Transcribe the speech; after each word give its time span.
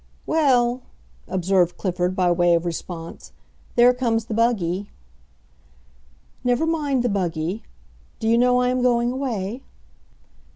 "Well," 0.25 0.81
observed 1.27 1.77
Clifford, 1.77 2.15
by 2.15 2.31
way 2.31 2.55
of 2.55 2.65
response, 2.65 3.33
"there 3.75 3.93
comes 3.93 4.25
the 4.25 4.33
buggy." 4.33 4.89
"Never 6.43 6.65
mind 6.65 7.03
the 7.03 7.07
buggy. 7.07 7.61
Do 8.17 8.27
you 8.27 8.35
know 8.39 8.61
I 8.61 8.69
am 8.69 8.81
going 8.81 9.11
away?" 9.11 9.61